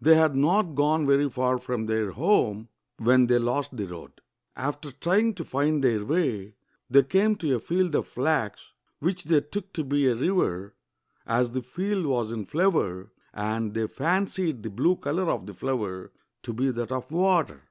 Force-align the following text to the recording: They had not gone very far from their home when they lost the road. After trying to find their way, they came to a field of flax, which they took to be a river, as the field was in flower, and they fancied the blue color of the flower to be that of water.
They 0.00 0.16
had 0.16 0.34
not 0.34 0.74
gone 0.74 1.06
very 1.06 1.30
far 1.30 1.56
from 1.56 1.86
their 1.86 2.10
home 2.10 2.68
when 2.98 3.28
they 3.28 3.38
lost 3.38 3.76
the 3.76 3.86
road. 3.86 4.20
After 4.56 4.90
trying 4.90 5.34
to 5.36 5.44
find 5.44 5.84
their 5.84 6.04
way, 6.04 6.56
they 6.90 7.04
came 7.04 7.36
to 7.36 7.54
a 7.54 7.60
field 7.60 7.94
of 7.94 8.08
flax, 8.08 8.72
which 8.98 9.22
they 9.22 9.40
took 9.40 9.72
to 9.74 9.84
be 9.84 10.08
a 10.08 10.16
river, 10.16 10.74
as 11.28 11.52
the 11.52 11.62
field 11.62 12.06
was 12.06 12.32
in 12.32 12.44
flower, 12.44 13.12
and 13.32 13.72
they 13.72 13.86
fancied 13.86 14.64
the 14.64 14.70
blue 14.70 14.96
color 14.96 15.30
of 15.30 15.46
the 15.46 15.54
flower 15.54 16.10
to 16.42 16.52
be 16.52 16.70
that 16.72 16.90
of 16.90 17.08
water. 17.12 17.62